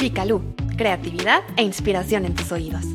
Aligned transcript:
Picalú, 0.00 0.40
creatividad 0.78 1.42
e 1.58 1.62
inspiración 1.62 2.24
en 2.24 2.34
tus 2.34 2.50
oídos. 2.52 2.86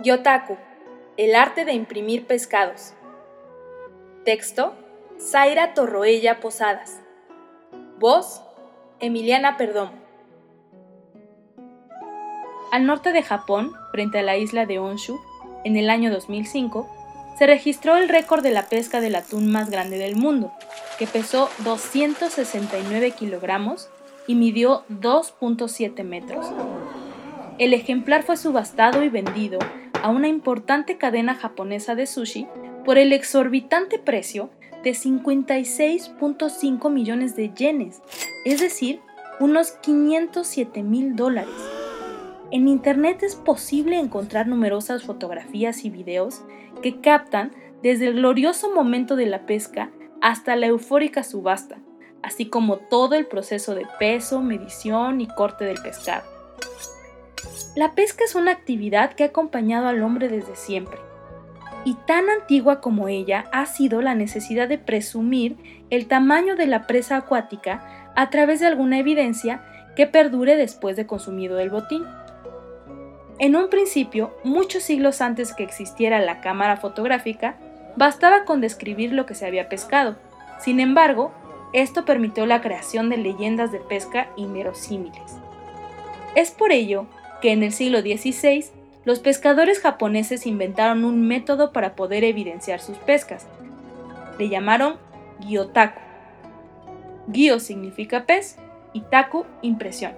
Yotaku, 0.00 0.56
el 1.16 1.36
arte 1.36 1.64
de 1.64 1.74
imprimir 1.74 2.26
pescados. 2.26 2.92
Texto, 4.24 4.74
Zaira 5.20 5.74
Torroella 5.74 6.40
Posadas. 6.40 7.00
Voz, 8.00 8.42
Emiliana 8.98 9.56
Perdomo. 9.56 9.92
Al 12.72 12.84
norte 12.84 13.12
de 13.12 13.22
Japón, 13.22 13.74
frente 13.92 14.18
a 14.18 14.22
la 14.24 14.36
isla 14.36 14.66
de 14.66 14.80
Honshu, 14.80 15.20
en 15.62 15.76
el 15.76 15.88
año 15.88 16.10
2005, 16.10 16.90
se 17.38 17.46
registró 17.46 17.96
el 17.96 18.08
récord 18.08 18.42
de 18.42 18.50
la 18.50 18.68
pesca 18.68 19.00
del 19.00 19.16
atún 19.16 19.50
más 19.50 19.70
grande 19.70 19.98
del 19.98 20.16
mundo, 20.16 20.52
que 20.98 21.06
pesó 21.06 21.48
269 21.64 23.12
kilogramos 23.12 23.88
y 24.26 24.34
midió 24.34 24.84
2.7 24.88 26.04
metros. 26.04 26.46
El 27.58 27.74
ejemplar 27.74 28.22
fue 28.22 28.36
subastado 28.36 29.02
y 29.02 29.08
vendido 29.08 29.58
a 30.02 30.10
una 30.10 30.28
importante 30.28 30.98
cadena 30.98 31.34
japonesa 31.34 31.94
de 31.94 32.06
sushi 32.06 32.46
por 32.84 32.98
el 32.98 33.12
exorbitante 33.12 33.98
precio 33.98 34.50
de 34.82 34.90
56.5 34.90 36.90
millones 36.90 37.36
de 37.36 37.54
yenes, 37.54 38.02
es 38.44 38.60
decir, 38.60 39.00
unos 39.40 39.72
507 39.72 40.82
mil 40.82 41.16
dólares. 41.16 41.73
En 42.54 42.68
Internet 42.68 43.24
es 43.24 43.34
posible 43.34 43.98
encontrar 43.98 44.46
numerosas 44.46 45.02
fotografías 45.02 45.84
y 45.84 45.90
videos 45.90 46.42
que 46.84 47.00
captan 47.00 47.50
desde 47.82 48.06
el 48.06 48.14
glorioso 48.14 48.72
momento 48.72 49.16
de 49.16 49.26
la 49.26 49.44
pesca 49.44 49.90
hasta 50.22 50.54
la 50.54 50.66
eufórica 50.66 51.24
subasta, 51.24 51.78
así 52.22 52.46
como 52.46 52.76
todo 52.76 53.16
el 53.16 53.26
proceso 53.26 53.74
de 53.74 53.88
peso, 53.98 54.40
medición 54.40 55.20
y 55.20 55.26
corte 55.26 55.64
del 55.64 55.82
pescado. 55.82 56.22
La 57.74 57.96
pesca 57.96 58.22
es 58.22 58.36
una 58.36 58.52
actividad 58.52 59.14
que 59.14 59.24
ha 59.24 59.26
acompañado 59.26 59.88
al 59.88 60.00
hombre 60.04 60.28
desde 60.28 60.54
siempre, 60.54 61.00
y 61.84 61.94
tan 62.06 62.30
antigua 62.30 62.80
como 62.80 63.08
ella 63.08 63.46
ha 63.50 63.66
sido 63.66 64.00
la 64.00 64.14
necesidad 64.14 64.68
de 64.68 64.78
presumir 64.78 65.56
el 65.90 66.06
tamaño 66.06 66.54
de 66.54 66.68
la 66.68 66.86
presa 66.86 67.16
acuática 67.16 68.12
a 68.14 68.30
través 68.30 68.60
de 68.60 68.68
alguna 68.68 69.00
evidencia 69.00 69.64
que 69.96 70.06
perdure 70.06 70.54
después 70.54 70.94
de 70.94 71.08
consumido 71.08 71.58
el 71.58 71.70
botín. 71.70 72.04
En 73.38 73.56
un 73.56 73.68
principio, 73.68 74.36
muchos 74.44 74.84
siglos 74.84 75.20
antes 75.20 75.52
que 75.52 75.64
existiera 75.64 76.20
la 76.20 76.40
cámara 76.40 76.76
fotográfica, 76.76 77.56
bastaba 77.96 78.44
con 78.44 78.60
describir 78.60 79.12
lo 79.12 79.26
que 79.26 79.34
se 79.34 79.46
había 79.46 79.68
pescado. 79.68 80.16
Sin 80.60 80.78
embargo, 80.78 81.32
esto 81.72 82.04
permitió 82.04 82.46
la 82.46 82.60
creación 82.60 83.08
de 83.08 83.16
leyendas 83.16 83.72
de 83.72 83.80
pesca 83.80 84.28
inverosímiles. 84.36 85.38
Es 86.36 86.52
por 86.52 86.70
ello 86.70 87.06
que 87.40 87.50
en 87.50 87.64
el 87.64 87.72
siglo 87.72 88.00
XVI 88.00 88.66
los 89.04 89.18
pescadores 89.18 89.80
japoneses 89.80 90.46
inventaron 90.46 91.04
un 91.04 91.26
método 91.26 91.72
para 91.72 91.96
poder 91.96 92.24
evidenciar 92.24 92.80
sus 92.80 92.96
pescas. 92.98 93.46
Le 94.38 94.48
llamaron 94.48 94.96
gyotaku. 95.40 96.00
Gyo 97.26 97.58
significa 97.58 98.24
pez 98.24 98.56
y 98.92 99.00
taku 99.00 99.44
impresión. 99.60 100.12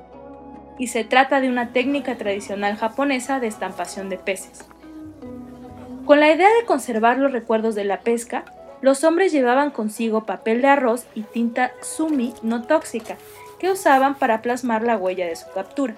Y 0.78 0.88
se 0.88 1.04
trata 1.04 1.40
de 1.40 1.48
una 1.48 1.72
técnica 1.72 2.16
tradicional 2.16 2.76
japonesa 2.76 3.40
de 3.40 3.46
estampación 3.46 4.08
de 4.08 4.18
peces. 4.18 4.64
Con 6.04 6.20
la 6.20 6.30
idea 6.30 6.48
de 6.60 6.66
conservar 6.66 7.18
los 7.18 7.32
recuerdos 7.32 7.74
de 7.74 7.84
la 7.84 8.00
pesca, 8.00 8.44
los 8.80 9.04
hombres 9.04 9.32
llevaban 9.32 9.70
consigo 9.70 10.26
papel 10.26 10.62
de 10.62 10.68
arroz 10.68 11.06
y 11.14 11.22
tinta 11.22 11.72
sumi 11.82 12.34
no 12.42 12.62
tóxica, 12.62 13.16
que 13.58 13.70
usaban 13.70 14.14
para 14.14 14.42
plasmar 14.42 14.82
la 14.82 14.96
huella 14.96 15.26
de 15.26 15.36
su 15.36 15.50
captura. 15.50 15.96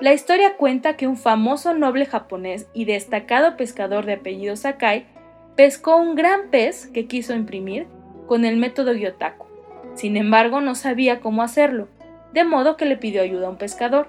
La 0.00 0.12
historia 0.12 0.56
cuenta 0.56 0.96
que 0.96 1.06
un 1.06 1.16
famoso 1.16 1.74
noble 1.74 2.06
japonés 2.06 2.66
y 2.72 2.86
destacado 2.86 3.56
pescador 3.56 4.04
de 4.04 4.14
apellido 4.14 4.56
Sakai 4.56 5.06
pescó 5.54 5.96
un 5.96 6.14
gran 6.14 6.48
pez 6.50 6.86
que 6.88 7.06
quiso 7.06 7.34
imprimir 7.34 7.86
con 8.26 8.44
el 8.44 8.56
método 8.56 8.94
Gyotaku. 8.94 9.46
Sin 9.94 10.16
embargo, 10.16 10.60
no 10.60 10.74
sabía 10.74 11.20
cómo 11.20 11.42
hacerlo, 11.42 11.88
de 12.32 12.44
modo 12.44 12.76
que 12.76 12.84
le 12.84 12.96
pidió 12.96 13.22
ayuda 13.22 13.46
a 13.46 13.50
un 13.50 13.56
pescador. 13.56 14.08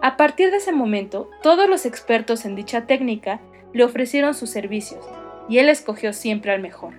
A 0.00 0.16
partir 0.16 0.50
de 0.50 0.58
ese 0.58 0.72
momento, 0.72 1.28
todos 1.42 1.68
los 1.68 1.86
expertos 1.86 2.44
en 2.44 2.54
dicha 2.54 2.86
técnica 2.86 3.40
le 3.72 3.84
ofrecieron 3.84 4.34
sus 4.34 4.50
servicios, 4.50 5.04
y 5.48 5.58
él 5.58 5.68
escogió 5.68 6.12
siempre 6.12 6.52
al 6.52 6.60
mejor. 6.60 6.94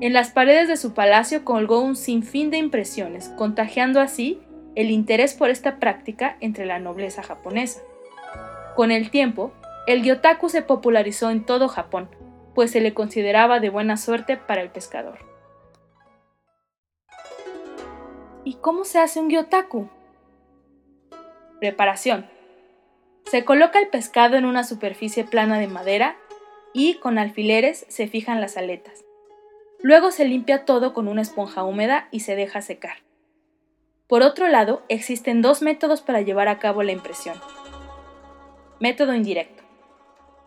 En 0.00 0.12
las 0.12 0.30
paredes 0.30 0.68
de 0.68 0.76
su 0.76 0.94
palacio 0.94 1.44
colgó 1.44 1.80
un 1.80 1.96
sinfín 1.96 2.50
de 2.50 2.58
impresiones, 2.58 3.28
contagiando 3.36 4.00
así 4.00 4.40
el 4.74 4.90
interés 4.90 5.34
por 5.34 5.50
esta 5.50 5.78
práctica 5.78 6.36
entre 6.40 6.66
la 6.66 6.78
nobleza 6.78 7.22
japonesa. 7.22 7.80
Con 8.76 8.92
el 8.92 9.10
tiempo, 9.10 9.52
el 9.88 10.02
gyotaku 10.02 10.48
se 10.48 10.62
popularizó 10.62 11.30
en 11.30 11.44
todo 11.44 11.66
Japón, 11.66 12.08
pues 12.54 12.70
se 12.70 12.80
le 12.80 12.94
consideraba 12.94 13.58
de 13.58 13.70
buena 13.70 13.96
suerte 13.96 14.36
para 14.36 14.62
el 14.62 14.70
pescador. 14.70 15.27
¿Y 18.48 18.54
cómo 18.54 18.86
se 18.86 18.98
hace 18.98 19.20
un 19.20 19.28
gyotaku? 19.28 19.90
Preparación. 21.60 22.30
Se 23.26 23.44
coloca 23.44 23.78
el 23.78 23.88
pescado 23.88 24.38
en 24.38 24.46
una 24.46 24.64
superficie 24.64 25.22
plana 25.24 25.58
de 25.58 25.66
madera 25.66 26.16
y 26.72 26.94
con 26.94 27.18
alfileres 27.18 27.84
se 27.90 28.08
fijan 28.08 28.40
las 28.40 28.56
aletas. 28.56 29.04
Luego 29.82 30.10
se 30.10 30.24
limpia 30.24 30.64
todo 30.64 30.94
con 30.94 31.08
una 31.08 31.20
esponja 31.20 31.62
húmeda 31.62 32.08
y 32.10 32.20
se 32.20 32.36
deja 32.36 32.62
secar. 32.62 33.02
Por 34.06 34.22
otro 34.22 34.48
lado, 34.48 34.82
existen 34.88 35.42
dos 35.42 35.60
métodos 35.60 36.00
para 36.00 36.22
llevar 36.22 36.48
a 36.48 36.58
cabo 36.58 36.82
la 36.82 36.92
impresión. 36.92 37.38
Método 38.80 39.12
indirecto. 39.12 39.62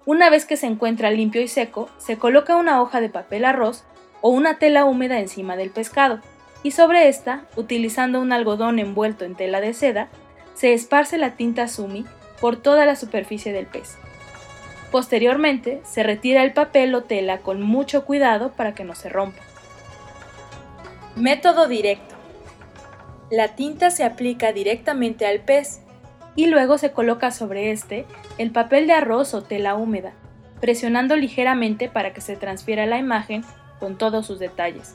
Una 0.08 0.32
vez 0.32 0.48
que 0.48 0.58
se 0.58 0.66
encuentra 0.66 1.12
limpio 1.12 1.44
y 1.44 1.48
seco, 1.48 1.88
se 2.00 2.18
coloca 2.18 2.56
una 2.56 2.82
hoja 2.82 3.00
de 3.00 3.10
papel 3.10 3.46
arroz 3.46 3.84
o 4.22 4.30
una 4.30 4.58
tela 4.58 4.86
húmeda 4.86 5.20
encima 5.20 5.56
del 5.56 5.70
pescado, 5.70 6.20
y 6.64 6.72
sobre 6.72 7.08
esta, 7.08 7.46
utilizando 7.56 8.22
un 8.22 8.32
algodón 8.32 8.80
envuelto 8.80 9.26
en 9.26 9.36
tela 9.36 9.62
de 9.62 9.74
seda, 9.74 10.10
se 10.54 10.74
esparce 10.74 11.18
la 11.18 11.36
tinta 11.36 11.68
sumi 11.68 12.06
por 12.40 12.58
toda 12.58 12.86
la 12.86 12.96
superficie 12.96 13.52
del 13.54 13.66
pez. 13.66 13.98
Posteriormente, 14.92 15.82
se 15.84 16.04
retira 16.04 16.44
el 16.44 16.54
papel 16.54 16.94
o 16.94 17.04
tela 17.04 17.40
con 17.40 17.62
mucho 17.62 18.06
cuidado 18.06 18.52
para 18.52 18.76
que 18.76 18.84
no 18.84 18.94
se 18.94 19.10
rompa. 19.10 19.42
Método 21.16 21.68
directo. 21.68 22.16
La 23.30 23.56
tinta 23.56 23.90
se 23.90 24.04
aplica 24.04 24.52
directamente 24.52 25.26
al 25.26 25.40
pez 25.40 25.82
y 26.36 26.48
luego 26.48 26.78
se 26.78 26.92
coloca 26.92 27.32
sobre 27.32 27.72
este 27.72 28.06
el 28.38 28.52
papel 28.52 28.88
de 28.88 28.94
arroz 28.94 29.34
o 29.34 29.42
tela 29.42 29.76
húmeda, 29.76 30.14
presionando 30.60 31.16
ligeramente 31.16 31.90
para 31.90 32.14
que 32.14 32.22
se 32.22 32.36
transfiera 32.36 32.86
la 32.86 32.98
imagen 32.98 33.44
con 33.80 33.98
todos 33.98 34.28
sus 34.28 34.40
detalles, 34.40 34.94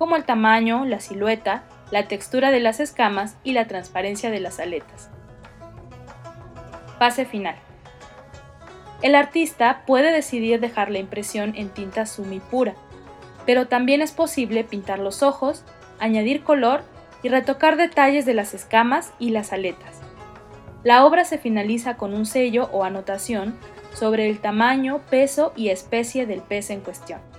como 0.00 0.16
el 0.16 0.24
tamaño, 0.24 0.86
la 0.86 0.98
silueta, 0.98 1.64
la 1.90 2.08
textura 2.08 2.50
de 2.50 2.58
las 2.58 2.80
escamas 2.80 3.36
y 3.44 3.52
la 3.52 3.66
transparencia 3.66 4.30
de 4.30 4.40
las 4.40 4.58
aletas. 4.58 5.10
Fase 6.98 7.26
final. 7.26 7.56
El 9.02 9.14
artista 9.14 9.82
puede 9.86 10.10
decidir 10.10 10.58
dejar 10.58 10.90
la 10.90 11.00
impresión 11.00 11.52
en 11.54 11.68
tinta 11.68 12.06
sumi 12.06 12.40
pura, 12.40 12.76
pero 13.44 13.68
también 13.68 14.00
es 14.00 14.12
posible 14.12 14.64
pintar 14.64 15.00
los 15.00 15.22
ojos, 15.22 15.64
añadir 15.98 16.44
color 16.44 16.82
y 17.22 17.28
retocar 17.28 17.76
detalles 17.76 18.24
de 18.24 18.32
las 18.32 18.54
escamas 18.54 19.12
y 19.18 19.32
las 19.32 19.52
aletas. 19.52 20.00
La 20.82 21.04
obra 21.04 21.26
se 21.26 21.36
finaliza 21.36 21.98
con 21.98 22.14
un 22.14 22.24
sello 22.24 22.70
o 22.72 22.84
anotación 22.84 23.54
sobre 23.92 24.30
el 24.30 24.40
tamaño, 24.40 25.02
peso 25.10 25.52
y 25.56 25.68
especie 25.68 26.24
del 26.24 26.40
pez 26.40 26.70
en 26.70 26.80
cuestión. 26.80 27.29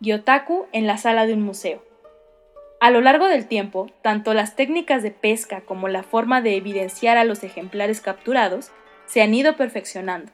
Gyotaku 0.00 0.66
en 0.72 0.86
la 0.86 0.98
sala 0.98 1.26
de 1.26 1.34
un 1.34 1.42
museo. 1.42 1.82
A 2.80 2.90
lo 2.90 3.00
largo 3.00 3.28
del 3.28 3.46
tiempo, 3.46 3.90
tanto 4.02 4.34
las 4.34 4.56
técnicas 4.56 5.02
de 5.02 5.10
pesca 5.10 5.62
como 5.62 5.88
la 5.88 6.02
forma 6.02 6.42
de 6.42 6.56
evidenciar 6.56 7.16
a 7.16 7.24
los 7.24 7.42
ejemplares 7.44 8.00
capturados 8.00 8.72
se 9.06 9.22
han 9.22 9.32
ido 9.32 9.56
perfeccionando. 9.56 10.32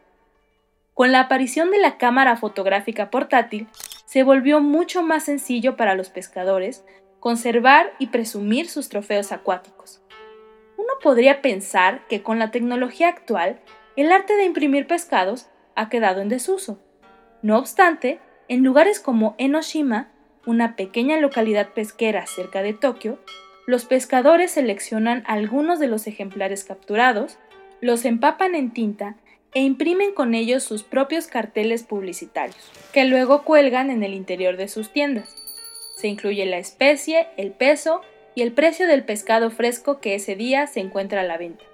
Con 0.94 1.12
la 1.12 1.20
aparición 1.20 1.70
de 1.70 1.78
la 1.78 1.96
cámara 1.98 2.36
fotográfica 2.36 3.10
portátil, 3.10 3.68
se 4.04 4.22
volvió 4.22 4.60
mucho 4.60 5.02
más 5.02 5.24
sencillo 5.24 5.76
para 5.76 5.94
los 5.94 6.08
pescadores 6.10 6.84
conservar 7.20 7.92
y 7.98 8.08
presumir 8.08 8.68
sus 8.68 8.88
trofeos 8.88 9.30
acuáticos. 9.30 10.02
Uno 10.76 10.88
podría 11.02 11.42
pensar 11.42 12.06
que 12.08 12.22
con 12.22 12.38
la 12.38 12.50
tecnología 12.50 13.08
actual, 13.08 13.60
el 13.96 14.10
arte 14.10 14.34
de 14.34 14.44
imprimir 14.44 14.86
pescados 14.86 15.48
ha 15.76 15.88
quedado 15.88 16.22
en 16.22 16.28
desuso. 16.28 16.80
No 17.42 17.58
obstante, 17.58 18.18
en 18.50 18.64
lugares 18.64 18.98
como 18.98 19.36
Enoshima, 19.38 20.08
una 20.44 20.74
pequeña 20.74 21.18
localidad 21.18 21.68
pesquera 21.68 22.26
cerca 22.26 22.62
de 22.62 22.72
Tokio, 22.72 23.20
los 23.64 23.84
pescadores 23.84 24.50
seleccionan 24.50 25.22
algunos 25.28 25.78
de 25.78 25.86
los 25.86 26.08
ejemplares 26.08 26.64
capturados, 26.64 27.38
los 27.80 28.04
empapan 28.04 28.56
en 28.56 28.72
tinta 28.72 29.14
e 29.54 29.60
imprimen 29.60 30.12
con 30.12 30.34
ellos 30.34 30.64
sus 30.64 30.82
propios 30.82 31.28
carteles 31.28 31.84
publicitarios, 31.84 32.72
que 32.92 33.04
luego 33.04 33.44
cuelgan 33.44 33.88
en 33.88 34.02
el 34.02 34.14
interior 34.14 34.56
de 34.56 34.66
sus 34.66 34.92
tiendas. 34.92 35.32
Se 35.96 36.08
incluye 36.08 36.44
la 36.44 36.58
especie, 36.58 37.28
el 37.36 37.52
peso 37.52 38.00
y 38.34 38.42
el 38.42 38.50
precio 38.50 38.88
del 38.88 39.04
pescado 39.04 39.52
fresco 39.52 40.00
que 40.00 40.16
ese 40.16 40.34
día 40.34 40.66
se 40.66 40.80
encuentra 40.80 41.20
a 41.20 41.24
la 41.24 41.38
venta. 41.38 41.64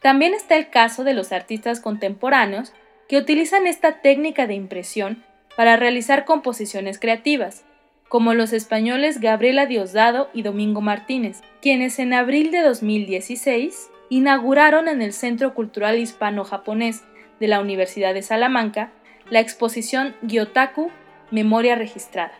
También 0.00 0.32
está 0.32 0.54
el 0.54 0.70
caso 0.70 1.02
de 1.02 1.14
los 1.14 1.32
artistas 1.32 1.80
contemporáneos 1.80 2.72
que 3.08 3.16
utilizan 3.16 3.66
esta 3.66 4.00
técnica 4.00 4.46
de 4.46 4.54
impresión 4.54 5.24
para 5.56 5.76
realizar 5.76 6.24
composiciones 6.24 6.98
creativas, 6.98 7.64
como 8.08 8.34
los 8.34 8.52
españoles 8.52 9.20
Gabriela 9.20 9.66
Diosdado 9.66 10.28
y 10.32 10.42
Domingo 10.42 10.80
Martínez, 10.80 11.42
quienes 11.60 11.98
en 11.98 12.12
abril 12.12 12.50
de 12.50 12.62
2016 12.62 13.90
inauguraron 14.08 14.88
en 14.88 15.02
el 15.02 15.12
Centro 15.12 15.54
Cultural 15.54 15.98
Hispano-Japonés 15.98 17.02
de 17.40 17.48
la 17.48 17.60
Universidad 17.60 18.14
de 18.14 18.22
Salamanca 18.22 18.92
la 19.30 19.40
exposición 19.40 20.14
Gyotaku 20.22 20.90
Memoria 21.30 21.74
Registrada. 21.74 22.34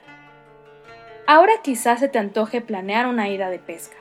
Ahora 1.27 1.55
quizás 1.63 2.01
se 2.01 2.09
te 2.09 2.19
antoje 2.19 2.61
planear 2.61 3.07
una 3.07 3.29
ida 3.29 3.49
de 3.49 3.59
pesca. 3.59 3.97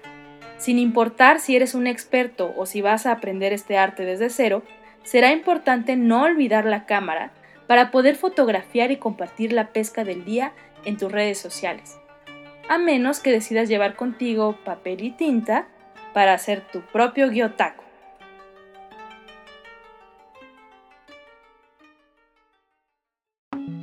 Sin 0.57 0.77
importar 0.77 1.39
si 1.39 1.55
eres 1.55 1.73
un 1.73 1.87
experto 1.87 2.53
o 2.57 2.65
si 2.65 2.81
vas 2.81 3.05
a 3.05 3.13
aprender 3.13 3.53
este 3.53 3.77
arte 3.77 4.03
desde 4.05 4.29
cero, 4.29 4.63
será 5.03 5.31
importante 5.31 5.95
no 5.95 6.23
olvidar 6.23 6.65
la 6.65 6.85
cámara 6.85 7.31
para 7.67 7.91
poder 7.91 8.15
fotografiar 8.15 8.91
y 8.91 8.97
compartir 8.97 9.53
la 9.53 9.69
pesca 9.69 10.03
del 10.03 10.25
día 10.25 10.53
en 10.85 10.97
tus 10.97 11.11
redes 11.11 11.37
sociales, 11.37 11.97
a 12.69 12.77
menos 12.77 13.19
que 13.19 13.31
decidas 13.31 13.69
llevar 13.69 13.95
contigo 13.95 14.57
papel 14.63 15.03
y 15.03 15.11
tinta 15.11 15.67
para 16.13 16.33
hacer 16.33 16.61
tu 16.71 16.81
propio 16.81 17.29
gyotaku. 17.29 17.83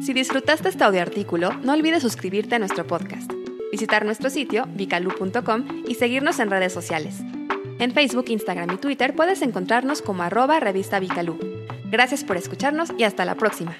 Si 0.00 0.14
disfrutaste 0.14 0.68
este 0.68 0.82
audio 0.82 1.02
artículo, 1.02 1.52
no 1.62 1.74
olvides 1.74 2.02
suscribirte 2.02 2.54
a 2.54 2.58
nuestro 2.58 2.86
podcast, 2.86 3.30
visitar 3.70 4.04
nuestro 4.04 4.30
sitio 4.30 4.66
vicalu.com 4.74 5.84
y 5.86 5.94
seguirnos 5.94 6.38
en 6.38 6.50
redes 6.50 6.72
sociales. 6.72 7.22
En 7.80 7.92
Facebook, 7.92 8.26
Instagram 8.28 8.72
y 8.74 8.76
Twitter 8.76 9.16
puedes 9.16 9.40
encontrarnos 9.40 10.02
como 10.02 10.22
arroba 10.22 10.60
revista 10.60 11.00
Vicalú. 11.00 11.38
Gracias 11.90 12.24
por 12.24 12.36
escucharnos 12.36 12.92
y 12.98 13.04
hasta 13.04 13.24
la 13.24 13.36
próxima. 13.36 13.74